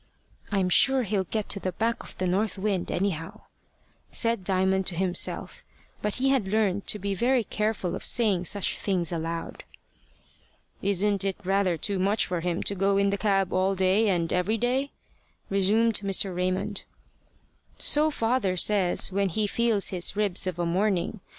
[0.51, 3.41] "I'm sure he'll get to the back of the north wind, anyhow,"
[4.09, 5.63] said Diamond to himself;
[6.01, 9.63] but he had learned to be very careful of saying such things aloud.
[10.81, 14.33] "Isn't it rather too much for him to go in the cab all day and
[14.33, 14.89] every day?"
[15.51, 16.35] resumed Mr.
[16.35, 16.83] Raymond.
[17.77, 21.19] "So father says, when he feels his ribs of a morning.